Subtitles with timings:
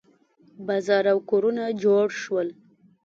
[0.67, 2.47] بازار او کورونه جوړ شول.